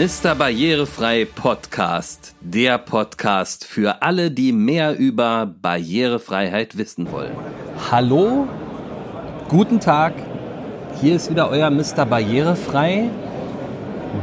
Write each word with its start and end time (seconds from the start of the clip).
Mr. 0.00 0.34
Barrierefrei 0.34 1.26
Podcast, 1.26 2.34
der 2.40 2.78
Podcast 2.78 3.66
für 3.66 4.00
alle, 4.00 4.30
die 4.30 4.50
mehr 4.50 4.96
über 4.96 5.44
Barrierefreiheit 5.60 6.78
wissen 6.78 7.12
wollen. 7.12 7.34
Hallo, 7.90 8.48
guten 9.50 9.78
Tag, 9.78 10.14
hier 11.02 11.16
ist 11.16 11.28
wieder 11.28 11.50
euer 11.50 11.68
Mr. 11.68 12.06
Barrierefrei. 12.06 13.10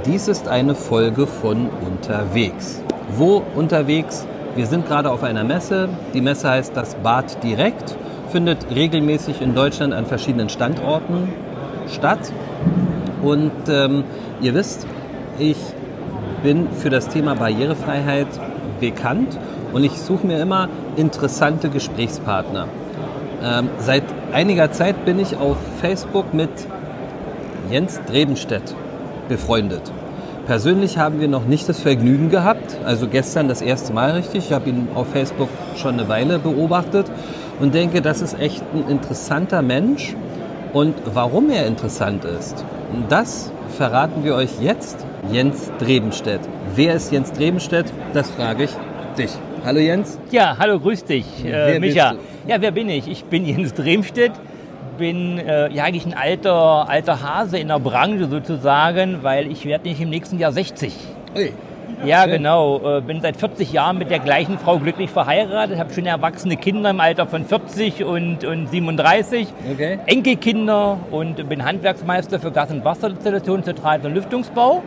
Dies 0.08 0.27
ist 0.27 0.48
eine 0.48 0.73
Folge 0.73 1.27
von 1.27 1.70
Unterwegs. 1.86 2.82
Wo 3.16 3.44
unterwegs? 3.54 4.25
Wir 4.55 4.66
sind 4.66 4.88
gerade 4.88 5.12
auf 5.12 5.21
einer 5.21 5.44
Messe. 5.44 5.89
Die 6.16 6.21
Messe 6.21 6.50
heißt 6.50 6.75
das 6.75 6.95
Bad 6.95 7.44
Direkt, 7.44 7.95
findet 8.31 8.66
regelmäßig 8.73 9.41
in 9.41 9.53
Deutschland 9.53 9.94
an 9.94 10.08
verschiedenen 10.08 10.50
Standorten 10.50 11.31
statt. 11.88 12.34
Und 13.22 13.52
ähm, 13.67 14.05
ihr 14.41 14.55
wisst, 14.55 14.88
ich 15.40 15.58
bin 16.44 16.68
für 16.72 16.90
das 16.90 17.09
Thema 17.09 17.36
Barrierefreiheit 17.36 18.28
bekannt 18.80 19.38
und 19.73 19.84
ich 19.84 19.94
suche 19.94 20.26
mir 20.26 20.40
immer 20.40 20.70
interessante 20.95 21.70
Gesprächspartner. 21.70 22.68
Ähm, 23.44 23.70
seit 23.80 24.04
einiger 24.34 24.72
Zeit 24.72 25.05
bin 25.05 25.20
ich 25.20 25.36
auf 25.38 25.58
Facebook 25.81 26.34
mit 26.34 26.50
Jens 27.70 28.00
Drebenstedt 28.08 28.76
befreundet. 29.30 29.92
Persönlich 30.48 30.98
haben 30.98 31.20
wir 31.20 31.28
noch 31.28 31.45
nicht 31.45 31.67
das 31.67 31.81
Vergnügen 31.81 32.30
gehabt, 32.30 32.78
also 32.86 33.08
gestern 33.08 33.50
das 33.50 33.62
erste 33.62 33.92
Mal 33.92 34.12
richtig. 34.12 34.45
Ich 34.45 34.54
habe 34.54 34.70
ihn 34.70 34.88
auf 34.95 35.08
Facebook 35.08 35.50
schon 35.76 35.95
eine 35.95 36.08
Weile 36.08 36.40
beobachtet 36.40 37.12
und 37.59 37.73
denke, 37.73 38.02
das 38.02 38.22
ist 38.22 38.39
echt 38.39 38.64
ein 38.73 38.89
interessanter 38.89 39.61
Mensch. 39.61 40.16
Und 40.72 40.95
warum 41.14 41.50
er 41.50 41.66
interessant 41.66 42.23
ist, 42.23 42.64
das 43.09 43.52
verraten 43.70 44.23
wir 44.23 44.36
euch 44.36 44.62
jetzt. 44.62 45.06
Jens 45.32 45.72
Drebenstedt. 45.80 46.42
Wer 46.76 46.96
ist 46.96 47.12
Jens 47.12 47.32
Drebenstedt? 47.34 47.92
Das 48.14 48.30
frage 48.32 48.66
ich 48.66 48.72
dich. 49.18 49.32
Hallo 49.66 49.80
Jens. 49.80 50.18
Ja, 50.32 50.56
hallo, 50.58 50.80
grüß 50.80 51.04
dich, 51.06 51.26
äh, 51.44 51.80
Micha. 51.80 52.16
Ja, 52.48 52.62
wer 52.62 52.72
bin 52.72 52.90
ich? 52.90 53.08
Ich 53.08 53.26
bin 53.26 53.45
Jens 53.48 53.73
Dremstedt, 53.73 54.32
bin 54.98 55.40
äh, 55.40 55.72
ja 55.73 55.84
eigentlich 55.84 56.06
ein 56.06 56.14
alter, 56.14 56.88
alter 56.90 57.22
Hase 57.22 57.58
in 57.58 57.68
der 57.68 57.80
Branche 57.80 58.28
sozusagen, 58.28 59.23
weil 59.23 59.52
ich 59.52 59.66
werde 59.66 59.90
nicht 59.90 60.00
im 60.02 60.10
nächsten 60.10 60.40
Jahr 60.40 60.52
60. 60.52 60.94
Ui. 61.36 61.52
Ja, 62.05 62.23
Schön. 62.23 62.31
genau. 62.31 62.97
Äh, 62.97 63.02
bin 63.02 63.21
seit 63.21 63.38
40 63.38 63.71
Jahren 63.71 63.97
mit 63.97 64.11
der 64.11 64.19
gleichen 64.19 64.59
Frau 64.59 64.77
glücklich 64.77 65.09
verheiratet, 65.09 65.80
habe 65.80 65.93
schon 65.93 66.05
erwachsene 66.05 66.57
Kinder 66.57 66.89
im 66.89 66.99
Alter 66.99 67.27
von 67.27 67.45
40 67.45 68.03
und, 68.03 68.43
und 68.43 68.69
37, 68.69 69.47
okay. 69.73 69.99
Enkelkinder 70.05 70.99
und 71.11 71.47
bin 71.49 71.65
Handwerksmeister 71.65 72.39
für 72.39 72.52
Gas- 72.52 72.71
und 72.71 72.85
Wasserinstallation, 72.85 73.63
Zentralen- 73.63 74.05
und 74.05 74.13
Lüftungsbau 74.13 74.83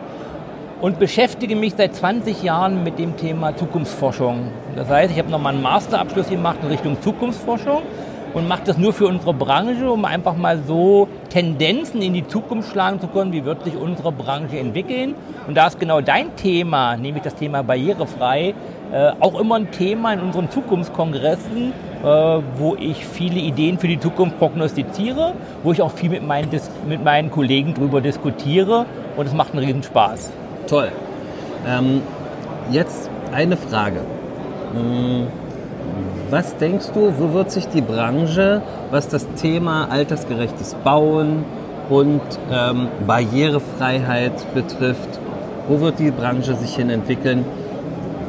und 0.81 0.99
beschäftige 0.99 1.55
mich 1.55 1.73
seit 1.77 1.95
20 1.95 2.43
Jahren 2.43 2.83
mit 2.83 2.97
dem 2.97 3.15
Thema 3.17 3.55
Zukunftsforschung. 3.55 4.47
Das 4.75 4.89
heißt, 4.89 5.11
ich 5.11 5.19
habe 5.19 5.29
nochmal 5.29 5.53
einen 5.53 5.61
Masterabschluss 5.61 6.29
gemacht 6.29 6.57
in 6.63 6.69
Richtung 6.69 7.01
Zukunftsforschung 7.01 7.83
und 8.33 8.47
mache 8.47 8.61
das 8.65 8.77
nur 8.77 8.93
für 8.93 9.07
unsere 9.07 9.33
Branche, 9.33 9.89
um 9.89 10.05
einfach 10.05 10.35
mal 10.35 10.59
so 10.65 11.07
Tendenzen 11.29 12.01
in 12.01 12.13
die 12.13 12.27
Zukunft 12.27 12.71
schlagen 12.71 12.99
zu 12.99 13.07
können, 13.07 13.31
wie 13.31 13.45
wird 13.45 13.63
sich 13.63 13.75
unsere 13.75 14.11
Branche 14.11 14.57
entwickeln. 14.59 15.15
Und 15.47 15.55
da 15.55 15.67
ist 15.67 15.79
genau 15.79 16.01
dein 16.01 16.35
Thema, 16.35 16.95
nämlich 16.97 17.23
das 17.23 17.35
Thema 17.35 17.63
barrierefrei, 17.63 18.53
äh, 18.93 19.11
auch 19.19 19.39
immer 19.39 19.55
ein 19.55 19.71
Thema 19.71 20.13
in 20.13 20.19
unseren 20.19 20.49
Zukunftskongressen, 20.49 21.73
äh, 22.03 22.05
wo 22.57 22.75
ich 22.75 23.05
viele 23.05 23.39
Ideen 23.39 23.77
für 23.79 23.87
die 23.87 23.99
Zukunft 23.99 24.37
prognostiziere, 24.39 25.33
wo 25.63 25.71
ich 25.71 25.81
auch 25.81 25.91
viel 25.91 26.09
mit 26.09 26.25
meinen, 26.25 26.49
mit 26.87 27.03
meinen 27.03 27.31
Kollegen 27.31 27.73
darüber 27.73 28.01
diskutiere 28.01 28.85
und 29.15 29.25
es 29.25 29.33
macht 29.33 29.53
einen 29.53 29.63
riesen 29.63 29.83
Spaß. 29.83 30.31
Toll. 30.67 30.91
Ähm, 31.67 32.01
jetzt 32.71 33.09
eine 33.33 33.55
Frage. 33.55 34.01
Hm, 34.73 35.27
was 36.29 36.55
denkst 36.57 36.91
du, 36.93 37.13
wo 37.17 37.33
wird 37.33 37.51
sich 37.51 37.67
die 37.67 37.81
Branche, 37.81 38.61
was 38.89 39.09
das 39.09 39.27
Thema 39.33 39.89
altersgerechtes 39.91 40.75
Bauen 40.83 41.43
und 41.89 42.21
ähm, 42.51 42.87
Barrierefreiheit 43.05 44.53
betrifft, 44.53 45.19
wo 45.67 45.81
wird 45.81 45.99
die 45.99 46.11
Branche 46.11 46.55
sich 46.55 46.75
hin 46.75 46.89
entwickeln? 46.89 47.45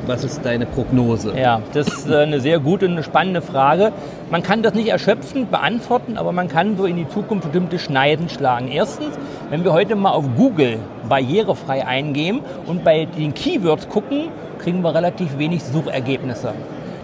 Was 0.06 0.24
ist 0.24 0.44
deine 0.44 0.66
Prognose? 0.66 1.32
Ja, 1.38 1.62
das 1.72 1.86
ist 1.86 2.10
äh, 2.10 2.16
eine 2.16 2.40
sehr 2.40 2.58
gute 2.58 2.86
und 2.86 3.00
spannende 3.04 3.40
Frage. 3.40 3.92
Man 4.32 4.42
kann 4.42 4.64
das 4.64 4.74
nicht 4.74 4.88
erschöpfend 4.88 5.52
beantworten, 5.52 6.16
aber 6.16 6.32
man 6.32 6.48
kann 6.48 6.76
so 6.76 6.86
in 6.86 6.96
die 6.96 7.08
Zukunft 7.08 7.44
bestimmte 7.44 7.78
Schneiden 7.78 8.28
schlagen. 8.28 8.66
Erstens, 8.66 9.16
wenn 9.50 9.62
wir 9.62 9.72
heute 9.72 9.94
mal 9.94 10.10
auf 10.10 10.24
Google 10.36 10.80
barrierefrei 11.08 11.86
eingeben 11.86 12.40
und 12.66 12.82
bei 12.82 13.04
den 13.04 13.32
Keywords 13.32 13.88
gucken, 13.88 14.30
kriegen 14.58 14.82
wir 14.82 14.92
relativ 14.92 15.38
wenig 15.38 15.62
Suchergebnisse. 15.62 16.52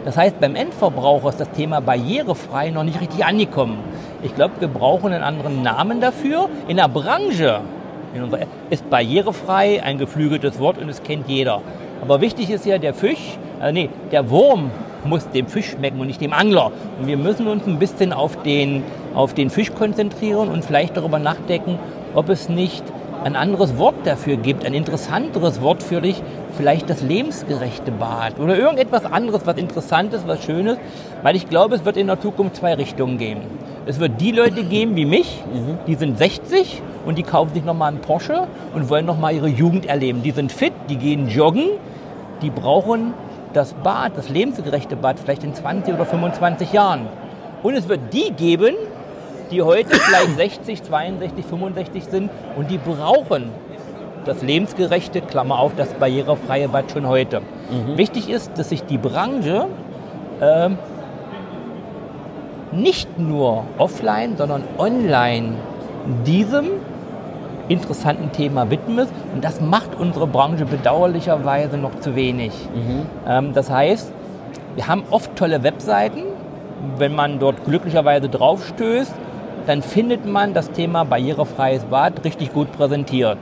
Das 0.08 0.16
heißt, 0.16 0.40
beim 0.40 0.54
Endverbraucher 0.54 1.28
ist 1.28 1.38
das 1.38 1.50
Thema 1.50 1.82
barrierefrei 1.82 2.70
noch 2.70 2.82
nicht 2.82 2.98
richtig 2.98 3.26
angekommen. 3.26 3.76
Ich 4.22 4.34
glaube, 4.34 4.54
wir 4.58 4.68
brauchen 4.68 5.12
einen 5.12 5.22
anderen 5.22 5.60
Namen 5.60 6.00
dafür. 6.00 6.48
In 6.66 6.78
der 6.78 6.88
Branche 6.88 7.60
ist 8.70 8.88
barrierefrei 8.88 9.82
ein 9.82 9.98
geflügeltes 9.98 10.58
Wort 10.60 10.78
und 10.78 10.88
es 10.88 11.02
kennt 11.02 11.28
jeder. 11.28 11.60
Aber 12.00 12.22
wichtig 12.22 12.48
ist 12.48 12.64
ja 12.64 12.78
der 12.78 12.94
Fisch, 12.94 13.36
äh, 13.60 13.70
nee, 13.70 13.90
der 14.10 14.30
Wurm 14.30 14.70
muss 15.04 15.28
dem 15.28 15.46
Fisch 15.46 15.72
schmecken 15.72 16.00
und 16.00 16.06
nicht 16.06 16.22
dem 16.22 16.32
Angler. 16.32 16.72
Und 16.98 17.06
wir 17.06 17.18
müssen 17.18 17.46
uns 17.46 17.66
ein 17.66 17.78
bisschen 17.78 18.14
auf 18.14 18.42
den, 18.44 18.84
auf 19.14 19.34
den 19.34 19.50
Fisch 19.50 19.74
konzentrieren 19.74 20.48
und 20.48 20.64
vielleicht 20.64 20.96
darüber 20.96 21.18
nachdenken, 21.18 21.78
ob 22.14 22.30
es 22.30 22.48
nicht 22.48 22.82
ein 23.28 23.36
anderes 23.36 23.76
Wort 23.76 23.94
dafür 24.04 24.38
gibt, 24.38 24.64
ein 24.64 24.72
interessanteres 24.72 25.60
Wort 25.60 25.82
für 25.82 26.00
dich, 26.00 26.22
vielleicht 26.56 26.88
das 26.88 27.02
lebensgerechte 27.02 27.92
Bad 27.92 28.40
oder 28.40 28.56
irgendetwas 28.56 29.04
anderes, 29.04 29.42
was 29.44 29.58
interessantes, 29.58 30.26
was 30.26 30.42
schönes, 30.42 30.78
weil 31.22 31.36
ich 31.36 31.48
glaube, 31.48 31.74
es 31.74 31.84
wird 31.84 31.98
in 31.98 32.06
der 32.06 32.18
Zukunft 32.20 32.56
zwei 32.56 32.72
Richtungen 32.72 33.18
geben. 33.18 33.42
Es 33.84 34.00
wird 34.00 34.18
die 34.20 34.32
Leute 34.32 34.64
geben 34.64 34.96
wie 34.96 35.04
mich, 35.04 35.42
die 35.86 35.94
sind 35.94 36.16
60 36.16 36.80
und 37.04 37.18
die 37.18 37.22
kaufen 37.22 37.52
sich 37.52 37.64
nochmal 37.64 37.88
einen 37.88 38.00
Porsche 38.00 38.46
und 38.74 38.88
wollen 38.88 39.04
nochmal 39.04 39.34
ihre 39.34 39.48
Jugend 39.48 39.84
erleben. 39.84 40.22
Die 40.22 40.30
sind 40.30 40.50
fit, 40.50 40.72
die 40.88 40.96
gehen 40.96 41.28
joggen, 41.28 41.66
die 42.40 42.50
brauchen 42.50 43.12
das 43.52 43.74
Bad, 43.74 44.12
das 44.16 44.30
lebensgerechte 44.30 44.96
Bad, 44.96 45.20
vielleicht 45.20 45.44
in 45.44 45.54
20 45.54 45.94
oder 45.94 46.06
25 46.06 46.72
Jahren. 46.72 47.08
Und 47.62 47.74
es 47.74 47.88
wird 47.88 48.00
die 48.14 48.30
geben, 48.32 48.74
die 49.50 49.62
heute 49.62 49.96
vielleicht 49.96 50.36
60, 50.36 50.82
62, 50.82 51.44
65 51.44 52.04
sind 52.04 52.30
und 52.56 52.70
die 52.70 52.78
brauchen 52.78 53.50
das 54.24 54.42
lebensgerechte, 54.42 55.20
Klammer 55.22 55.58
auf, 55.58 55.72
das 55.76 55.94
barrierefreie 55.94 56.68
Bad 56.68 56.90
schon 56.90 57.06
heute. 57.06 57.40
Mhm. 57.40 57.96
Wichtig 57.96 58.28
ist, 58.28 58.58
dass 58.58 58.68
sich 58.68 58.84
die 58.84 58.98
Branche 58.98 59.66
äh, 60.40 60.70
nicht 62.72 63.18
nur 63.18 63.64
offline, 63.78 64.36
sondern 64.36 64.62
online 64.76 65.54
diesem 66.26 66.66
interessanten 67.68 68.32
Thema 68.32 68.70
widmet. 68.70 69.08
Und 69.34 69.44
das 69.44 69.60
macht 69.60 69.94
unsere 69.98 70.26
Branche 70.26 70.64
bedauerlicherweise 70.64 71.76
noch 71.76 71.98
zu 72.00 72.14
wenig. 72.14 72.52
Mhm. 72.74 73.06
Ähm, 73.26 73.52
das 73.54 73.70
heißt, 73.70 74.12
wir 74.74 74.86
haben 74.86 75.04
oft 75.10 75.34
tolle 75.36 75.62
Webseiten. 75.62 76.22
Wenn 76.96 77.14
man 77.14 77.38
dort 77.40 77.64
glücklicherweise 77.64 78.28
draufstößt, 78.28 79.12
dann 79.68 79.82
findet 79.82 80.24
man 80.24 80.54
das 80.54 80.70
Thema 80.70 81.04
barrierefreies 81.04 81.84
Bad 81.84 82.24
richtig 82.24 82.54
gut 82.54 82.72
präsentiert. 82.72 83.36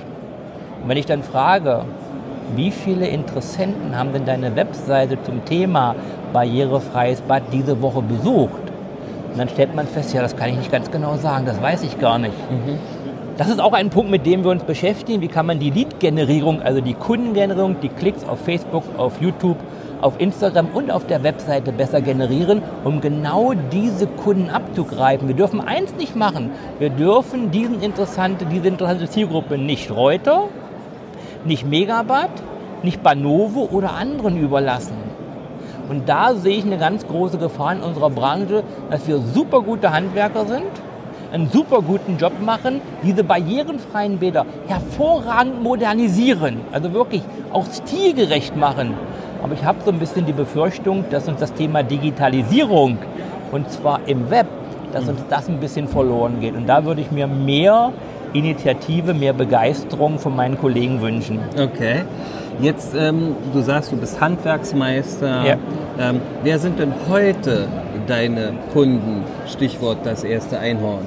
Und 0.83 0.89
wenn 0.89 0.97
ich 0.97 1.07
dann 1.07 1.23
frage, 1.23 1.85
wie 2.57 2.73
viele 2.73 3.07
Interessenten 3.07 3.97
haben 3.97 4.13
denn 4.13 4.27
deine 4.27 4.57
Webseite 4.57 5.23
zum 5.23 5.45
Thema 5.45 5.95
barrierefreies 6.33 7.21
Bad 7.21 7.45
diese 7.53 7.81
Woche 7.81 8.03
besucht? 8.03 8.59
Und 9.31 9.39
dann 9.39 9.49
stellt 9.49 9.77
man 9.77 9.87
fest, 9.87 10.15
ja, 10.15 10.21
das 10.21 10.37
kann 10.37 10.51
ich 10.51 10.57
nicht 10.57 10.73
ganz 10.73 10.91
genau 10.91 11.17
sagen, 11.17 11.47
das 11.47 11.63
weiß 11.63 11.85
ich 11.85 11.97
gar 12.01 12.19
nicht. 12.19 12.35
Mhm. 12.51 12.79
Das 13.37 13.49
ist 13.49 13.61
auch 13.61 13.75
ein 13.75 13.91
Punkt, 13.91 14.11
mit 14.11 14.27
dem 14.27 14.43
wir 14.43 14.51
uns 14.51 14.65
beschäftigen. 14.65 15.21
Wie 15.21 15.29
kann 15.29 15.47
man 15.47 15.61
die 15.61 15.71
Lead-Generierung, 15.71 16.61
also 16.61 16.81
die 16.81 16.95
Kundengenerierung, 16.95 17.77
die 17.81 17.91
Klicks 17.91 18.25
auf 18.25 18.41
Facebook, 18.41 18.83
auf 18.97 19.21
YouTube, 19.21 19.59
auf 20.01 20.21
Instagram 20.21 20.69
und 20.75 20.91
auf 20.91 21.07
der 21.07 21.23
Webseite 21.23 21.73
besser 21.73 22.01
generieren, 22.01 22.63
um 22.85 23.01
genau 23.01 23.53
diese 23.73 24.07
Kunden 24.07 24.51
abzugreifen. 24.51 25.29
Wir 25.29 25.35
dürfen 25.35 25.61
eins 25.61 25.95
nicht 25.97 26.17
machen. 26.17 26.51
Wir 26.79 26.91
dürfen 26.91 27.51
diesen 27.51 27.83
interessante, 27.83 28.47
diese 28.47 28.69
interessante 28.69 29.09
Zielgruppe 29.09 29.59
nicht 29.59 29.91
Reuter, 29.91 30.45
nicht 31.45 31.67
Megabad, 31.67 32.31
nicht 32.83 33.03
Banovo 33.03 33.69
oder 33.71 33.93
anderen 33.93 34.39
überlassen. 34.39 34.97
Und 35.89 36.09
da 36.09 36.35
sehe 36.35 36.59
ich 36.59 36.65
eine 36.65 36.79
ganz 36.79 37.07
große 37.07 37.39
Gefahr 37.39 37.73
in 37.73 37.81
unserer 37.81 38.11
Branche, 38.11 38.65
dass 38.91 39.07
wir 39.07 39.19
super 39.19 39.63
gute 39.63 39.93
Handwerker 39.93 40.45
sind, 40.47 40.65
einen 41.33 41.49
super 41.51 41.83
guten 41.83 42.17
Job 42.19 42.33
machen, 42.41 42.81
diese 43.03 43.25
barrierenfreien 43.25 44.19
Bäder 44.19 44.47
hervorragend 44.67 45.63
modernisieren, 45.63 46.61
also 46.73 46.93
wirklich 46.93 47.23
auch 47.53 47.67
stilgerecht 47.71 48.57
machen. 48.57 48.95
Aber 49.47 49.55
ich 49.55 49.65
habe 49.65 49.79
so 49.85 49.93
ein 49.93 50.01
bisschen 50.01 50.27
die 50.27 50.33
Befürchtung, 50.33 51.05
dass 51.09 51.29
uns 51.29 51.39
das 51.39 51.55
Thema 51.55 51.85
Digitalisierung, 51.85 52.99
und 53.53 53.71
zwar 53.71 54.01
im 54.07 54.29
Web, 54.29 54.49
dass 54.93 55.09
uns 55.09 55.21
das 55.31 55.49
ein 55.49 55.61
bisschen 55.61 55.87
verloren 55.87 56.41
geht. 56.41 56.57
Und 56.57 56.67
da 56.67 56.85
würde 56.85 57.01
ich 57.01 57.13
mir 57.13 57.29
mehr 57.29 57.93
Initiative, 58.33 59.15
mehr 59.15 59.33
Begeisterung 59.33 60.19
von 60.19 60.35
meinen 60.35 60.59
Kollegen 60.59 61.01
wünschen. 61.01 61.39
Okay. 61.57 62.03
Jetzt, 62.61 62.97
ähm, 62.97 63.37
du 63.53 63.61
sagst, 63.61 63.93
du 63.93 63.97
bist 63.97 64.21
Handwerksmeister. 64.21 65.47
Ja. 65.47 65.57
Ähm, 66.01 66.21
wer 66.43 66.59
sind 66.59 66.81
denn 66.81 66.93
heute 67.09 67.69
deine 68.09 68.53
Kunden? 68.73 69.23
Stichwort 69.47 69.99
das 70.03 70.25
erste 70.25 70.59
Einhorn. 70.59 71.05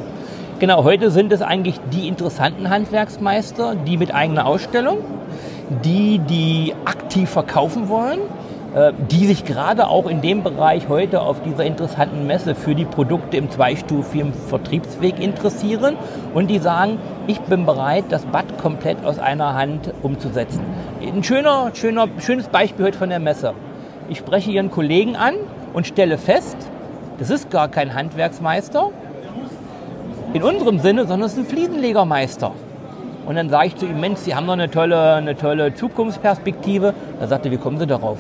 Genau, 0.60 0.86
heute 0.86 1.12
sind 1.12 1.34
es 1.34 1.42
eigentlich 1.42 1.78
die 1.92 2.08
interessanten 2.08 2.70
Handwerksmeister, 2.70 3.76
die 3.76 3.98
mit 3.98 4.16
eigener 4.16 4.46
Ausstellung, 4.46 5.00
die, 5.84 6.20
die 6.20 6.74
aktiv 6.86 7.30
verkaufen 7.30 7.90
wollen, 7.90 8.20
äh, 8.76 8.94
die 9.10 9.26
sich 9.26 9.46
gerade 9.46 9.88
auch 9.88 10.08
in 10.08 10.22
dem 10.22 10.44
Bereich 10.44 10.90
heute 10.90 11.22
auf 11.22 11.42
dieser 11.42 11.66
interessanten 11.66 12.28
Messe 12.28 12.56
für 12.56 12.76
die 12.76 12.86
Produkte 12.86 13.38
im 13.38 13.50
zweistufigen 13.50 14.34
Vertriebsweg 14.34 15.20
interessieren 15.20 15.96
und 16.34 16.48
die 16.48 16.60
sagen, 16.60 17.00
ich 17.28 17.40
bin 17.42 17.66
bereit, 17.66 18.06
das 18.10 18.26
Bad 18.26 18.58
komplett 18.60 19.04
aus 19.04 19.20
einer 19.20 19.56
Hand 19.56 19.94
umzusetzen. 20.04 20.62
Ein 21.02 21.24
schöner, 21.24 21.72
schöner, 21.74 22.08
schönes 22.20 22.48
Beispiel 22.48 22.86
heute 22.86 22.98
von 22.98 23.10
der 23.10 23.20
Messe. 23.20 23.54
Ich 24.10 24.20
spreche 24.20 24.52
Ihren 24.52 24.72
Kollegen 24.72 25.16
an 25.16 25.36
und 25.74 25.88
stelle 25.88 26.18
fest, 26.18 26.58
das 27.20 27.30
ist 27.30 27.52
gar 27.52 27.68
kein 27.68 27.94
Handwerksmeister 27.94 28.92
in 30.34 30.44
unserem 30.44 30.80
Sinne, 30.80 31.08
sondern 31.08 31.28
es 31.28 31.34
ist 31.34 31.40
ein 31.40 31.46
Fliesenlegermeister. 31.46 32.54
Und 33.30 33.36
dann 33.36 33.48
sage 33.48 33.68
ich 33.68 33.76
zu 33.76 33.86
ihm, 33.86 34.00
Mensch, 34.00 34.22
Sie 34.22 34.34
haben 34.34 34.48
doch 34.48 34.54
eine 34.54 34.72
tolle, 34.72 35.14
eine 35.14 35.38
tolle 35.38 35.76
Zukunftsperspektive. 35.76 36.96
Da 37.20 37.28
sagte 37.28 37.50
er, 37.50 37.52
wie 37.52 37.58
kommen 37.58 37.78
Sie 37.78 37.86
darauf? 37.86 38.18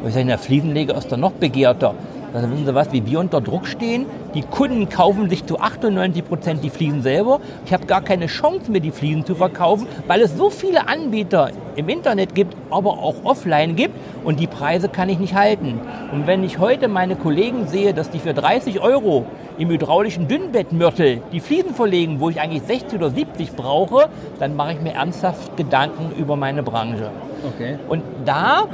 Und 0.00 0.08
ich 0.08 0.14
sage, 0.14 0.26
der 0.26 0.38
Fliesenleger 0.38 0.94
ist 0.94 1.10
doch 1.10 1.16
noch 1.16 1.32
begehrter. 1.32 1.96
Dann 2.32 2.50
wissen 2.52 2.66
Sie 2.66 2.74
was, 2.74 2.92
wie 2.92 3.04
wir 3.06 3.20
unter 3.20 3.40
Druck 3.40 3.66
stehen. 3.66 4.06
Die 4.34 4.42
Kunden 4.42 4.88
kaufen 4.88 5.30
sich 5.30 5.46
zu 5.46 5.58
98 5.58 6.24
Prozent 6.24 6.62
die 6.62 6.70
Fliesen 6.70 7.02
selber. 7.02 7.40
Ich 7.64 7.72
habe 7.72 7.86
gar 7.86 8.02
keine 8.02 8.26
Chance, 8.26 8.70
mir 8.70 8.80
die 8.80 8.90
Fliesen 8.90 9.24
zu 9.24 9.34
verkaufen, 9.34 9.86
weil 10.06 10.20
es 10.20 10.36
so 10.36 10.50
viele 10.50 10.88
Anbieter 10.88 11.50
im 11.76 11.88
Internet 11.88 12.34
gibt, 12.34 12.56
aber 12.70 12.90
auch 12.90 13.14
offline 13.24 13.76
gibt 13.76 13.94
und 14.24 14.40
die 14.40 14.46
Preise 14.46 14.88
kann 14.88 15.08
ich 15.08 15.18
nicht 15.18 15.34
halten. 15.34 15.80
Und 16.12 16.26
wenn 16.26 16.44
ich 16.44 16.58
heute 16.58 16.88
meine 16.88 17.16
Kollegen 17.16 17.66
sehe, 17.66 17.94
dass 17.94 18.10
die 18.10 18.18
für 18.18 18.34
30 18.34 18.80
Euro 18.80 19.24
im 19.58 19.70
hydraulischen 19.70 20.28
Dünnbettmörtel 20.28 21.22
die 21.32 21.40
Fliesen 21.40 21.74
verlegen, 21.74 22.20
wo 22.20 22.30
ich 22.30 22.40
eigentlich 22.40 22.62
60 22.62 22.98
oder 22.98 23.10
70 23.10 23.52
brauche, 23.52 24.08
dann 24.38 24.54
mache 24.54 24.72
ich 24.72 24.80
mir 24.80 24.92
ernsthaft 24.92 25.56
Gedanken 25.56 26.12
über 26.16 26.36
meine 26.36 26.62
Branche. 26.62 27.10
Okay. 27.54 27.78
Und 27.88 28.02
da 28.24 28.64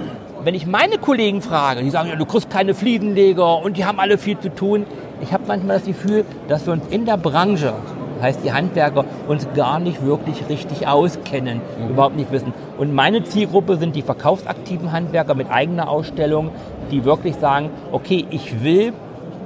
wenn 0.43 0.55
ich 0.55 0.67
meine 0.67 0.99
Kollegen 0.99 1.41
frage, 1.43 1.83
die 1.83 1.91
sagen, 1.91 2.09
ja, 2.09 2.17
du 2.17 2.27
kriegst 2.27 2.51
keine 2.51 2.75
Fliesenleger 2.75 3.63
und 3.63 3.77
die 3.77 3.85
haben 3.85 4.01
alle 4.01 4.19
viel 4.19 4.39
zu 4.39 4.55
tun. 4.55 4.87
Ich 5.21 5.33
habe 5.33 5.45
manchmal 5.47 5.79
das 5.79 5.87
Gefühl, 5.87 6.25
dass 6.49 6.67
wir 6.67 6.73
uns 6.73 6.85
in 6.91 7.07
der 7.07 7.17
Branche, 7.17 7.73
das 8.17 8.23
heißt 8.23 8.41
die 8.45 8.53
Handwerker, 8.53 9.05
uns 9.29 9.47
gar 9.55 9.79
nicht 9.79 10.05
wirklich 10.05 10.49
richtig 10.49 10.87
auskennen, 10.87 11.61
mhm. 11.79 11.91
überhaupt 11.91 12.17
nicht 12.17 12.31
wissen. 12.33 12.53
Und 12.79 12.95
meine 12.95 13.25
Zielgruppe 13.25 13.77
sind 13.77 13.97
die 13.97 14.03
verkaufsaktiven 14.03 14.93
Handwerker 14.93 15.35
mit 15.35 15.51
eigener 15.51 15.89
Ausstellung, 15.89 16.51
die 16.91 17.05
wirklich 17.05 17.37
sagen, 17.37 17.71
okay, 17.93 18.27
ich 18.31 18.63
will, 18.63 18.93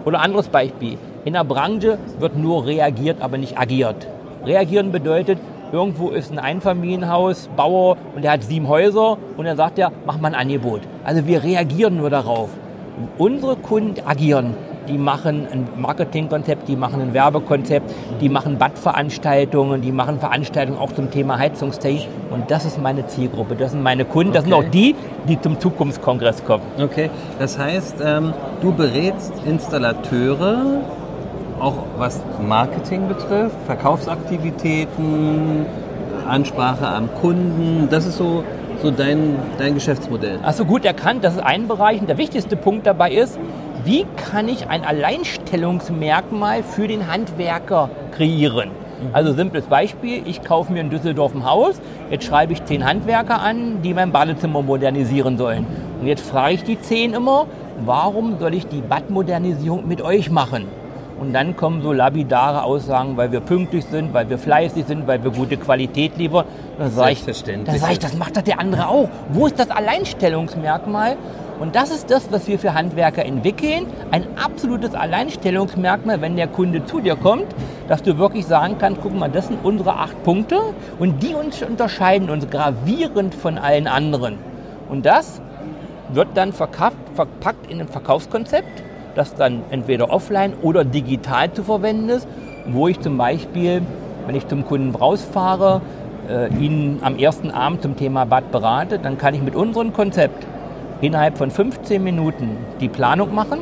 oder 0.04 0.20
anderes 0.20 0.48
Beispiel, 0.48 0.98
in 1.24 1.34
der 1.34 1.44
Branche 1.44 1.98
wird 2.18 2.36
nur 2.36 2.66
reagiert, 2.66 3.20
aber 3.20 3.36
nicht 3.36 3.58
agiert. 3.58 4.06
Reagieren 4.44 4.92
bedeutet, 4.92 5.38
irgendwo 5.72 6.10
ist 6.10 6.32
ein 6.32 6.38
Einfamilienhaus, 6.38 7.48
Bauer 7.56 7.96
und 8.14 8.22
der 8.22 8.32
hat 8.32 8.42
sieben 8.42 8.68
Häuser 8.68 9.18
und 9.36 9.44
dann 9.44 9.56
sagt 9.56 9.78
er, 9.78 9.92
mach 10.06 10.20
mal 10.20 10.28
ein 10.28 10.34
Angebot. 10.34 10.82
Also 11.04 11.26
wir 11.26 11.42
reagieren 11.42 11.96
nur 11.96 12.10
darauf. 12.10 12.50
Unsere 13.16 13.56
Kunden 13.56 14.00
agieren. 14.06 14.54
Die 14.88 14.96
machen 14.96 15.46
ein 15.52 15.68
Marketingkonzept, 15.76 16.66
die 16.66 16.74
machen 16.74 17.02
ein 17.02 17.12
Werbekonzept, 17.12 17.92
die 18.22 18.30
machen 18.30 18.56
Badveranstaltungen, 18.56 19.82
die 19.82 19.92
machen 19.92 20.18
Veranstaltungen 20.18 20.78
auch 20.78 20.92
zum 20.92 21.10
Thema 21.10 21.38
Heizungstechnik. 21.38 22.08
Und 22.30 22.50
das 22.50 22.64
ist 22.64 22.80
meine 22.80 23.06
Zielgruppe, 23.06 23.54
das 23.54 23.72
sind 23.72 23.82
meine 23.82 24.06
Kunden, 24.06 24.32
das 24.32 24.44
okay. 24.44 24.50
sind 24.50 24.66
auch 24.66 24.70
die, 24.70 24.94
die 25.28 25.38
zum 25.38 25.60
Zukunftskongress 25.60 26.42
kommen. 26.42 26.62
Okay, 26.80 27.10
das 27.38 27.58
heißt, 27.58 27.96
ähm, 28.02 28.32
du 28.62 28.72
berätst 28.72 29.34
Installateure, 29.44 30.80
auch 31.60 31.74
was 31.96 32.20
Marketing 32.46 33.08
betrifft, 33.08 33.56
Verkaufsaktivitäten, 33.66 35.66
Ansprache 36.26 36.86
am 36.86 37.08
Kunden, 37.20 37.88
das 37.90 38.06
ist 38.06 38.18
so, 38.18 38.44
so 38.82 38.90
dein, 38.90 39.36
dein 39.58 39.74
Geschäftsmodell. 39.74 40.38
Hast 40.42 40.60
du 40.60 40.64
gut 40.64 40.84
erkannt, 40.84 41.24
das 41.24 41.34
ist 41.34 41.42
ein 41.42 41.68
Bereich. 41.68 42.00
Und 42.00 42.08
der 42.08 42.18
wichtigste 42.18 42.56
Punkt 42.56 42.86
dabei 42.86 43.12
ist, 43.12 43.38
wie 43.84 44.06
kann 44.16 44.48
ich 44.48 44.68
ein 44.68 44.84
Alleinstellungsmerkmal 44.84 46.62
für 46.62 46.88
den 46.88 47.10
Handwerker 47.10 47.90
kreieren? 48.12 48.68
Mhm. 48.68 49.08
Also 49.12 49.32
simples 49.32 49.64
Beispiel, 49.64 50.22
ich 50.26 50.42
kaufe 50.42 50.72
mir 50.72 50.80
in 50.80 50.90
Düsseldorf 50.90 51.34
ein 51.34 51.44
Haus, 51.44 51.80
jetzt 52.10 52.24
schreibe 52.24 52.52
ich 52.52 52.64
zehn 52.64 52.84
Handwerker 52.84 53.40
an, 53.40 53.82
die 53.82 53.94
mein 53.94 54.12
Badezimmer 54.12 54.62
modernisieren 54.62 55.38
sollen. 55.38 55.66
Und 56.00 56.06
jetzt 56.06 56.28
frage 56.28 56.54
ich 56.54 56.64
die 56.64 56.80
zehn 56.80 57.14
immer, 57.14 57.46
warum 57.84 58.38
soll 58.38 58.54
ich 58.54 58.66
die 58.66 58.80
Badmodernisierung 58.80 59.86
mit 59.86 60.02
euch 60.02 60.30
machen? 60.30 60.66
Und 61.20 61.32
dann 61.32 61.56
kommen 61.56 61.82
so 61.82 61.92
labidare 61.92 62.62
Aussagen, 62.62 63.16
weil 63.16 63.32
wir 63.32 63.40
pünktlich 63.40 63.84
sind, 63.86 64.14
weil 64.14 64.30
wir 64.30 64.38
fleißig 64.38 64.86
sind, 64.86 65.06
weil 65.06 65.22
wir 65.24 65.32
gute 65.32 65.56
Qualität 65.56 66.16
liefern. 66.16 66.44
Dann 66.78 66.90
sage 66.92 67.12
ich, 67.12 67.24
dann 67.24 67.66
sag 67.78 67.92
ich, 67.92 67.98
das 67.98 68.16
macht 68.16 68.36
doch 68.36 68.42
der 68.42 68.60
andere 68.60 68.88
auch. 68.88 69.08
Wo 69.30 69.46
ist 69.46 69.58
das 69.58 69.70
Alleinstellungsmerkmal? 69.70 71.16
Und 71.58 71.74
das 71.74 71.90
ist 71.90 72.08
das, 72.10 72.30
was 72.30 72.46
wir 72.46 72.56
für 72.56 72.74
Handwerker 72.74 73.24
entwickeln. 73.24 73.86
Ein 74.12 74.24
absolutes 74.42 74.94
Alleinstellungsmerkmal, 74.94 76.20
wenn 76.20 76.36
der 76.36 76.46
Kunde 76.46 76.84
zu 76.84 77.00
dir 77.00 77.16
kommt, 77.16 77.46
dass 77.88 78.00
du 78.02 78.16
wirklich 78.16 78.46
sagen 78.46 78.76
kannst, 78.78 79.00
guck 79.02 79.12
mal, 79.12 79.28
das 79.28 79.48
sind 79.48 79.58
unsere 79.64 79.94
acht 79.94 80.22
Punkte 80.22 80.60
und 81.00 81.20
die 81.20 81.34
uns 81.34 81.60
unterscheiden 81.62 82.30
uns 82.30 82.48
gravierend 82.48 83.34
von 83.34 83.58
allen 83.58 83.88
anderen. 83.88 84.38
Und 84.88 85.04
das 85.04 85.40
wird 86.12 86.28
dann 86.34 86.52
verkauft, 86.52 86.96
verpackt 87.14 87.68
in 87.68 87.80
ein 87.80 87.88
Verkaufskonzept 87.88 88.84
das 89.18 89.34
dann 89.34 89.62
entweder 89.70 90.10
offline 90.10 90.54
oder 90.62 90.84
digital 90.84 91.52
zu 91.52 91.64
verwenden 91.64 92.08
ist, 92.08 92.28
wo 92.66 92.88
ich 92.88 93.00
zum 93.00 93.18
Beispiel, 93.18 93.82
wenn 94.26 94.36
ich 94.36 94.46
zum 94.46 94.64
Kunden 94.64 94.94
rausfahre, 94.94 95.80
äh, 96.28 96.48
ihn 96.54 97.00
am 97.02 97.18
ersten 97.18 97.50
Abend 97.50 97.82
zum 97.82 97.96
Thema 97.96 98.24
Bad 98.24 98.52
berate, 98.52 98.98
dann 98.98 99.18
kann 99.18 99.34
ich 99.34 99.42
mit 99.42 99.56
unserem 99.56 99.92
Konzept 99.92 100.46
innerhalb 101.00 101.36
von 101.36 101.50
15 101.50 102.02
Minuten 102.02 102.56
die 102.80 102.88
Planung 102.88 103.34
machen, 103.34 103.60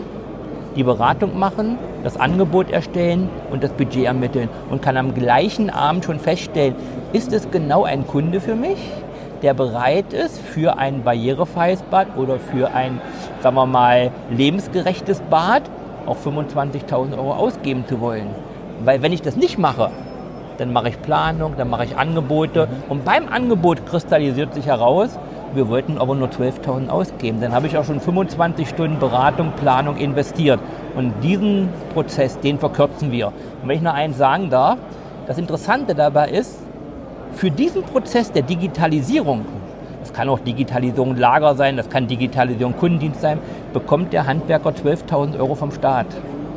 die 0.77 0.83
Beratung 0.83 1.39
machen, 1.39 1.79
das 2.05 2.19
Angebot 2.19 2.71
erstellen 2.71 3.31
und 3.51 3.65
das 3.65 3.73
Budget 3.73 4.05
ermitteln 4.05 4.51
und 4.71 4.83
kann 4.83 4.99
am 4.99 5.15
gleichen 5.15 5.71
Abend 5.71 6.05
schon 6.05 6.19
feststellen, 6.19 6.75
ist 7.15 7.33
es 7.33 7.51
genau 7.51 7.85
ein 7.85 8.07
Kunde 8.07 8.41
für 8.41 8.55
mich? 8.55 8.79
der 9.43 9.55
bereit 9.55 10.13
ist, 10.13 10.41
für 10.41 10.79
ein 10.79 11.03
barrierefreies 11.03 11.83
Bad 11.83 12.09
oder 12.17 12.39
für 12.39 12.73
ein, 12.73 13.01
sagen 13.41 13.57
wir 13.57 13.67
mal, 13.67 14.11
lebensgerechtes 14.31 15.21
Bad 15.31 15.63
auch 16.07 16.17
25.000 16.17 17.17
Euro 17.17 17.33
ausgeben 17.33 17.85
zu 17.87 18.01
wollen. 18.01 18.29
Weil 18.85 19.03
wenn 19.03 19.13
ich 19.13 19.23
das 19.23 19.37
nicht 19.37 19.59
mache, 19.59 19.91
dann 20.59 20.73
mache 20.73 20.89
ich 20.89 21.03
Planung, 21.03 21.55
dann 21.57 21.69
mache 21.69 21.85
ich 21.85 21.97
Angebote 21.97 22.67
mhm. 22.67 22.91
und 22.91 23.05
beim 23.05 23.29
Angebot 23.29 23.87
kristallisiert 23.87 24.55
sich 24.55 24.67
heraus, 24.67 25.19
wir 25.55 25.69
wollten 25.69 25.99
aber 25.99 26.15
nur 26.15 26.29
12.000 26.29 26.89
ausgeben. 26.89 27.41
Dann 27.41 27.53
habe 27.53 27.67
ich 27.67 27.79
auch 27.79 27.85
schon 27.85 28.01
25 28.01 28.69
Stunden 28.69 28.99
Beratung, 28.99 29.53
Planung 29.53 29.97
investiert. 29.97 30.61
Und 30.97 31.13
diesen 31.23 31.69
Prozess, 31.95 32.39
den 32.41 32.59
verkürzen 32.59 33.13
wir. 33.13 33.29
Und 33.29 33.69
wenn 33.69 33.77
ich 33.77 33.83
noch 33.83 33.95
eins 33.95 34.19
sagen 34.19 34.51
darf, 34.51 34.79
das 35.27 35.39
Interessante 35.39 35.95
dabei 35.95 36.29
ist, 36.31 36.59
für 37.33 37.51
diesen 37.51 37.83
Prozess 37.83 38.33
der 38.33 38.43
Digitalisierung, 38.43 39.47
das 40.07 40.13
kann 40.13 40.29
auch 40.29 40.39
Digitalisierung 40.39 41.17
Lager 41.17 41.57
sein, 41.57 41.77
das 41.77 41.91
kann 41.91 42.07
Digitalisierung 42.07 42.77
Kundendienst 42.77 43.21
sein, 43.21 43.39
bekommt 43.73 44.13
der 44.13 44.27
Handwerker 44.27 44.71
12.000 44.71 45.39
Euro 45.39 45.57
vom 45.57 45.73
Staat. 45.73 46.07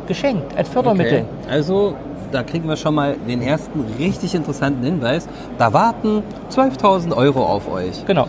Geschenkt, 0.08 0.56
als 0.56 0.70
Fördermittel. 0.70 1.20
Okay. 1.20 1.52
Also 1.52 1.96
da 2.32 2.44
kriegen 2.44 2.68
wir 2.68 2.76
schon 2.76 2.94
mal 2.94 3.16
den 3.28 3.42
ersten 3.42 3.86
richtig 3.98 4.36
interessanten 4.36 4.84
Hinweis. 4.84 5.28
Da 5.58 5.74
warten 5.74 6.24
12.000 6.52 7.16
Euro 7.16 7.44
auf 7.44 7.72
euch. 7.72 8.06
Genau. 8.06 8.28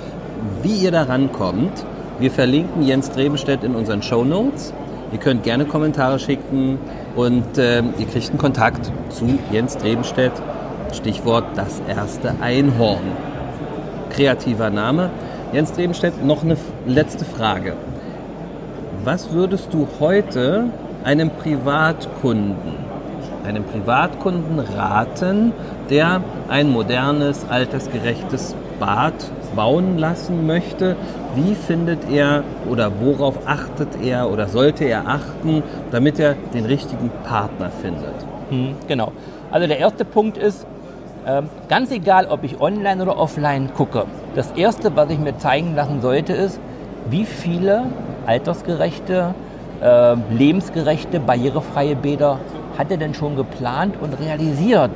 Wie 0.63 0.75
ihr 0.75 0.91
da 0.91 1.03
rankommt, 1.03 1.85
wir 2.19 2.31
verlinken 2.31 2.83
Jens 2.83 3.11
Drebenstedt 3.11 3.63
in 3.63 3.75
unseren 3.75 4.03
Show 4.03 4.25
Notes. 4.25 4.73
Ihr 5.13 5.19
könnt 5.19 5.43
gerne 5.43 5.67
Kommentare 5.67 6.19
schicken 6.19 6.79
und 7.17 7.59
äh, 7.59 7.79
ihr 7.79 8.07
kriegt 8.11 8.31
einen 8.31 8.39
Kontakt 8.39 8.91
zu 9.11 9.39
Jens 9.51 9.77
Drebenstedt 9.77 10.33
Stichwort 10.93 11.45
das 11.57 11.81
erste 11.89 12.35
Einhorn. 12.41 13.30
Kreativer 14.11 14.71
Name. 14.71 15.11
Jens 15.53 15.73
Drebenstedt, 15.73 16.25
noch 16.25 16.43
eine 16.43 16.57
letzte 16.87 17.25
Frage. 17.25 17.75
Was 19.05 19.33
würdest 19.33 19.73
du 19.73 19.89
heute 19.99 20.67
einem 21.05 21.31
Privatkunden, 21.31 22.75
einem 23.47 23.65
Privatkunden 23.65 24.59
raten, 24.59 25.53
der 25.89 26.23
ein 26.49 26.71
modernes, 26.71 27.47
altersgerechtes 27.49 28.55
Bad 28.79 29.15
bauen 29.57 29.99
lassen 29.99 30.47
möchte? 30.47 30.97
Wie 31.35 31.55
findet 31.55 32.11
er 32.11 32.45
oder 32.69 32.93
worauf 33.01 33.39
achtet 33.47 34.03
er 34.03 34.31
oder 34.31 34.49
sollte 34.49 34.85
er 34.85 35.09
achten, 35.09 35.63
damit 35.91 36.19
er 36.19 36.35
den 36.53 36.67
richtigen 36.67 37.11
Partner 37.25 37.71
findet? 37.71 38.15
Hm, 38.51 38.75
genau. 38.87 39.13
Also 39.51 39.67
der 39.67 39.79
erste 39.79 40.05
Punkt 40.05 40.37
ist, 40.37 40.67
ganz 41.69 41.91
egal, 41.91 42.27
ob 42.27 42.45
ich 42.45 42.61
online 42.61 43.03
oder 43.03 43.19
offline 43.19 43.73
gucke. 43.75 44.07
Das 44.35 44.51
Erste, 44.53 44.95
was 44.97 45.11
ich 45.11 45.19
mir 45.19 45.37
zeigen 45.39 45.75
lassen 45.75 46.01
sollte, 46.01 46.33
ist, 46.33 46.61
wie 47.11 47.25
viele 47.25 47.85
altersgerechte, 48.27 49.35
äh, 49.83 50.15
lebensgerechte, 50.31 51.21
barrierefreie 51.21 51.97
Bäder 51.97 52.39
hat 52.79 52.91
er 52.91 52.97
denn 52.97 53.15
schon 53.15 53.37
geplant 53.37 53.97
und 54.01 54.19
realisiert? 54.21 54.93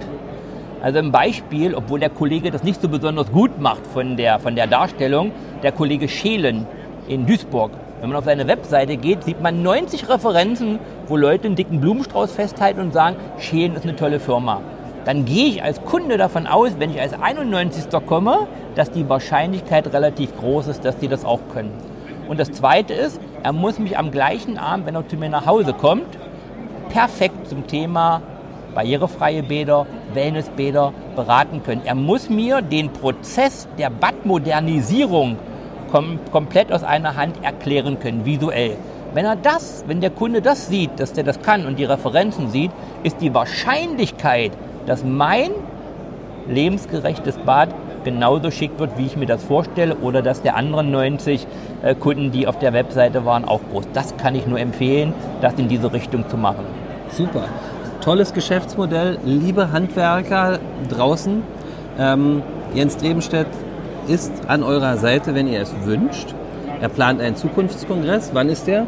Also 0.83 0.99
ein 0.99 1.13
Beispiel, 1.13 1.75
obwohl 1.75 2.01
der 2.01 2.11
Kollege 2.11 2.51
das 2.51 2.63
nicht 2.63 2.81
so 2.81 2.89
besonders 2.89 3.33
gut 3.33 3.59
macht 3.59 3.87
von 3.87 4.17
der, 4.17 4.39
von 4.39 4.55
der 4.55 4.67
Darstellung, 4.67 5.33
der 5.63 5.73
Kollege 5.73 6.09
Schelen 6.09 6.67
in 7.09 7.27
Duisburg. 7.27 7.71
Wenn 8.01 8.11
man 8.11 8.19
auf 8.19 8.27
seine 8.27 8.47
Webseite 8.47 8.99
geht, 8.99 9.25
sieht 9.25 9.41
man 9.41 9.63
90 9.63 10.11
Referenzen, 10.11 10.79
wo 11.07 11.17
Leute 11.17 11.47
einen 11.47 11.57
dicken 11.57 11.81
Blumenstrauß 11.81 12.33
festhalten 12.33 12.81
und 12.81 12.93
sagen, 12.93 13.17
Schelen 13.39 13.75
ist 13.77 13.85
eine 13.85 13.97
tolle 13.97 14.21
Firma. 14.21 14.61
Dann 15.05 15.25
gehe 15.25 15.49
ich 15.49 15.63
als 15.63 15.83
Kunde 15.85 16.17
davon 16.17 16.47
aus, 16.47 16.73
wenn 16.79 16.91
ich 16.91 17.01
als 17.01 17.13
91. 17.13 17.85
komme, 18.07 18.47
dass 18.75 18.91
die 18.91 19.09
Wahrscheinlichkeit 19.09 19.93
relativ 19.93 20.37
groß 20.39 20.69
ist, 20.69 20.85
dass 20.85 20.97
die 20.99 21.09
das 21.09 21.25
auch 21.25 21.41
können. 21.53 21.73
Und 22.29 22.41
das 22.41 22.53
Zweite 22.53 22.95
ist, 22.95 23.21
er 23.43 23.53
muss 23.53 23.79
mich 23.79 23.99
am 23.99 24.11
gleichen 24.11 24.57
Abend, 24.57 24.87
wenn 24.87 24.95
er 24.95 25.07
zu 25.07 25.17
mir 25.17 25.29
nach 25.29 25.45
Hause 25.45 25.75
kommt, 25.75 26.07
perfekt 26.89 27.49
zum 27.49 27.67
Thema 27.67 28.23
barrierefreie 28.75 29.43
Bäder, 29.43 29.87
Wellnessbäder 30.15 30.93
beraten 31.15 31.63
können. 31.63 31.83
Er 31.85 31.95
muss 31.95 32.31
mir 32.31 32.63
den 32.63 32.91
Prozess 32.91 33.69
der 33.79 33.91
Badmodernisierung 33.91 35.37
kom 35.93 36.19
komplett 36.33 36.73
aus 36.73 36.83
einer 36.83 37.15
Hand 37.17 37.45
erklären 37.45 38.01
können, 38.01 38.25
visuell. 38.25 38.77
Wenn 39.13 39.27
er 39.27 39.37
das, 39.37 39.85
wenn 39.87 40.01
der 40.01 40.11
Kunde 40.11 40.43
das 40.43 40.67
sieht, 40.67 40.99
dass 40.99 41.13
der 41.13 41.23
das 41.23 41.41
kann 41.41 41.67
und 41.67 41.79
die 41.79 41.85
Referenzen 41.85 42.51
sieht, 42.51 42.73
ist 43.05 43.21
die 43.21 43.33
Wahrscheinlichkeit, 43.33 44.51
dass 44.87 45.05
mein 45.05 45.51
lebensgerechtes 46.49 47.39
Bad 47.39 47.71
genauso 48.05 48.51
schick 48.51 48.79
wird, 48.79 48.99
wie 48.99 49.07
ich 49.07 49.17
mir 49.17 49.27
das 49.27 49.43
vorstelle, 49.43 49.97
oder 49.97 50.23
dass 50.23 50.43
der 50.43 50.57
anderen 50.57 50.91
90 50.91 51.47
äh, 51.83 51.95
Kunden, 51.95 52.31
die 52.31 52.47
auf 52.47 52.59
der 52.59 52.73
Webseite 52.73 53.25
waren, 53.25 53.45
auch 53.45 53.61
groß. 53.71 53.85
Das 53.95 54.17
kann 54.17 54.35
ich 54.35 54.47
nur 54.47 54.61
empfehlen, 54.61 55.15
das 55.41 55.55
in 55.55 55.69
diese 55.69 55.93
Richtung 55.93 56.29
zu 56.29 56.37
machen. 56.37 56.65
Super. 57.09 57.45
Tolles 58.03 58.35
Geschäftsmodell, 58.35 59.19
liebe 59.25 59.73
Handwerker 59.73 60.59
draußen. 60.91 61.43
Ähm, 61.99 62.43
Jens 62.75 62.99
Drebenstedt 62.99 63.47
ist 64.09 64.33
an 64.49 64.63
eurer 64.63 64.99
Seite, 64.99 65.35
wenn 65.35 65.47
ihr 65.47 65.63
es 65.63 65.75
wünscht. 65.85 66.35
Er 66.81 66.89
plant 66.91 67.21
einen 67.21 67.37
Zukunftskongress. 67.37 68.33
Wann 68.35 68.51
ist 68.51 68.67
der? 68.67 68.87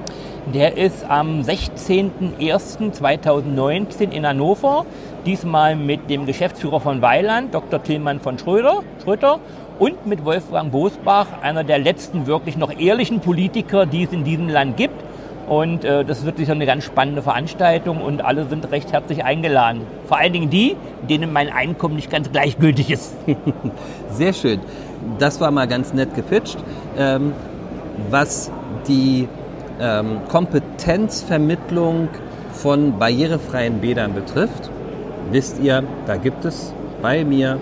Der 0.55 0.77
ist 0.77 1.05
am 1.09 1.41
16.01.2019 1.41 4.13
in 4.13 4.25
Hannover. 4.25 4.87
Diesmal 5.27 5.75
mit 5.75 6.09
dem 6.09 6.25
Geschäftsführer 6.25 6.79
von 6.79 7.03
Weiland, 7.03 7.53
Dr. 7.53 7.83
Tillmann 7.83 8.21
von 8.21 8.39
Schröder, 8.39 8.85
Schröter 9.03 9.41
und 9.81 10.07
mit 10.07 10.25
Wolfgang 10.25 10.71
Bosbach, 10.71 11.27
einer 11.43 11.65
der 11.65 11.81
letzten 11.81 12.29
wirklich 12.29 12.57
noch 12.57 12.79
ehrlichen 12.79 13.19
Politiker, 13.19 13.87
die 13.87 14.05
es 14.05 14.13
in 14.13 14.23
diesem 14.23 14.49
Land 14.49 14.77
gibt. 14.77 14.95
Und 15.49 15.85
äh, 15.85 16.05
das 16.05 16.19
ist 16.19 16.27
wirklich 16.27 16.49
eine 16.49 16.65
ganz 16.65 16.85
spannende 16.85 17.23
Veranstaltung 17.23 18.01
und 18.01 18.25
alle 18.25 18.47
sind 18.47 18.71
recht 18.71 18.93
herzlich 18.93 19.25
eingeladen. 19.25 19.81
Vor 20.07 20.19
allen 20.19 20.33
Dingen 20.33 20.49
die, 20.49 20.77
denen 21.11 21.33
mein 21.33 21.53
Einkommen 21.53 21.97
nicht 21.97 22.11
ganz 22.11 22.31
gleichgültig 22.31 22.93
ist. 22.93 23.17
Sehr 24.11 24.33
schön. 24.33 24.61
Das 25.19 25.41
war 25.41 25.51
mal 25.51 25.67
ganz 25.67 25.93
nett 25.93 26.15
gepitcht. 26.15 26.57
Ähm, 26.97 27.33
was 28.11 28.53
die 28.87 29.27
ähm, 29.81 30.21
Kompetenzvermittlung 30.29 32.09
von 32.53 32.99
barrierefreien 32.99 33.81
Bädern 33.81 34.15
betrifft, 34.15 34.71
wisst 35.31 35.59
ihr, 35.61 35.83
da 36.07 36.17
gibt 36.17 36.45
es 36.45 36.73
bei 37.03 37.25
mir 37.25 37.59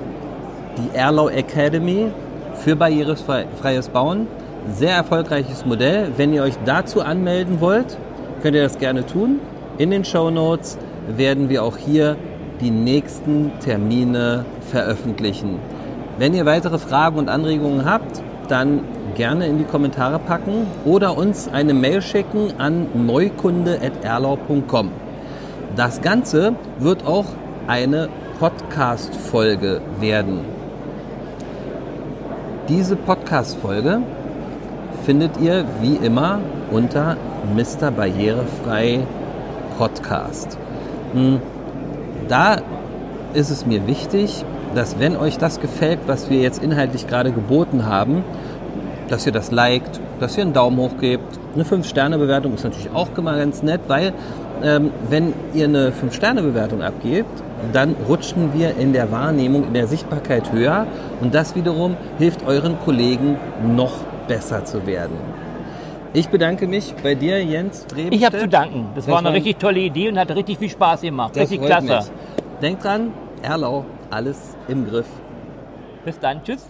die 0.77 0.97
Erlau 0.97 1.29
Academy 1.29 2.11
für 2.55 2.77
barrierefreies 2.77 3.89
Bauen 3.89 4.27
sehr 4.73 4.95
erfolgreiches 4.95 5.67
Modell. 5.67 6.13
Wenn 6.17 6.33
ihr 6.33 6.43
euch 6.43 6.55
dazu 6.65 7.03
anmelden 7.03 7.61
wollt, 7.61 7.99
könnt 8.43 8.57
ihr 8.57 8.63
das 8.63 8.79
gerne 8.79 9.05
tun. 9.05 9.41
In 9.79 9.91
den 9.91 10.05
Show 10.05 10.31
Notes 10.31 10.79
werden 11.09 11.49
wir 11.49 11.63
auch 11.63 11.77
hier 11.77 12.17
die 12.61 12.71
nächsten 12.71 13.53
Termine 13.61 14.45
veröffentlichen. 14.71 15.59
Wenn 16.19 16.35
ihr 16.35 16.47
weitere 16.47 16.79
Fragen 16.79 17.19
und 17.19 17.29
Anregungen 17.29 17.85
habt, 17.85 18.23
dann 18.49 18.81
gerne 19.15 19.47
in 19.47 19.59
die 19.59 19.65
Kommentare 19.65 20.19
packen 20.19 20.67
oder 20.85 21.17
uns 21.17 21.49
eine 21.49 21.75
Mail 21.75 22.03
schicken 22.03 22.53
an 22.59 22.87
neukunde.erlau.com. 22.95 24.91
Das 25.77 26.01
Ganze 26.01 26.55
wird 26.79 27.07
auch 27.07 27.27
eine 27.67 28.09
Podcast-Folge 28.39 29.81
werden. 30.01 30.41
Diese 32.69 32.97
Podcast-Folge 32.97 34.01
findet 35.05 35.39
ihr 35.41 35.65
wie 35.81 35.97
immer 35.97 36.41
unter 36.71 37.17
Mr. 37.55 37.91
Barrierefrei 37.91 39.01
Podcast. 39.79 40.59
Hm, 41.13 41.41
da 42.29 42.57
ist 43.35 43.51
es 43.51 43.67
mir 43.67 43.87
wichtig, 43.87 44.45
dass 44.75 44.99
wenn 44.99 45.17
euch 45.17 45.39
das 45.39 45.61
gefällt, 45.61 46.01
was 46.07 46.31
wir 46.31 46.41
jetzt 46.41 46.63
inhaltlich 46.63 47.07
gerade 47.07 47.33
geboten 47.33 47.87
haben, 47.87 48.25
dass 49.09 49.27
ihr 49.27 49.33
das 49.33 49.51
liked, 49.51 50.01
dass 50.21 50.37
ihr 50.37 50.43
einen 50.43 50.53
Daumen 50.53 50.77
hoch 50.79 50.97
gebt. 50.99 51.39
Eine 51.55 51.65
5-Sterne-Bewertung 51.65 52.55
ist 52.55 52.65
natürlich 52.65 52.91
auch 52.93 53.09
immer 53.17 53.37
ganz 53.37 53.63
nett, 53.63 53.83
weil 53.87 54.13
ähm, 54.63 54.91
wenn 55.09 55.33
ihr 55.53 55.67
eine 55.67 55.91
5-Sterne-Bewertung 55.91 56.83
abgebt, 56.83 57.43
dann 57.73 57.95
rutschen 58.09 58.53
wir 58.55 58.77
in 58.77 58.93
der 58.93 59.11
Wahrnehmung, 59.11 59.65
in 59.65 59.75
der 59.75 59.87
Sichtbarkeit 59.87 60.53
höher 60.53 60.87
und 61.21 61.35
das 61.35 61.55
wiederum 61.55 61.97
hilft 62.19 62.47
euren 62.47 62.79
Kollegen 62.85 63.37
noch 63.77 63.93
besser 64.27 64.65
zu 64.65 64.87
werden. 64.87 65.17
Ich 66.13 66.29
bedanke 66.29 66.69
mich 66.69 66.95
bei 67.03 67.15
dir, 67.17 67.43
Jens 67.43 67.87
Dreben. 67.87 68.13
Ich 68.13 68.25
habe 68.25 68.39
zu 68.39 68.47
danken. 68.47 68.87
Das, 68.95 69.05
das 69.07 69.13
war 69.13 69.19
eine 69.19 69.33
richtig 69.33 69.59
tolle 69.59 69.81
Idee 69.81 70.09
und 70.09 70.19
hat 70.19 70.31
richtig 70.31 70.59
viel 70.59 70.71
Spaß 70.71 71.01
gemacht. 71.01 71.37
Richtig 71.37 71.61
klasse. 71.61 71.87
Mich. 71.87 72.05
Denkt 72.63 72.85
dran, 72.85 73.13
Erlau, 73.45 73.85
alles 74.11 74.57
im 74.69 74.89
Griff. 74.89 75.07
Bis 76.05 76.19
dann. 76.19 76.43
Tschüss. 76.43 76.67